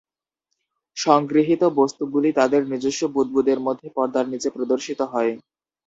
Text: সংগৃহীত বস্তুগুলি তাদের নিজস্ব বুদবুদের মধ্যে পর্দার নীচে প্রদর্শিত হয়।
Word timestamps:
সংগৃহীত 0.97 1.63
বস্তুগুলি 1.79 2.29
তাদের 2.39 2.61
নিজস্ব 2.71 3.01
বুদবুদের 3.15 3.59
মধ্যে 3.59 3.87
পর্দার 3.95 4.25
নীচে 4.29 4.49
প্রদর্শিত 4.55 4.99
হয়। 5.13 5.31